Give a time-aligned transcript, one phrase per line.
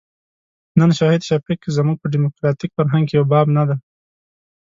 [0.79, 3.77] نن شهید شفیق زموږ په ډیموکراتیک فرهنګ کې یو باب نه دی.